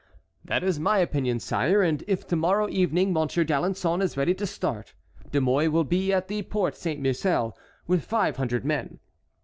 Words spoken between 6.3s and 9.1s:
Porte Saint Marcel with five hundred men.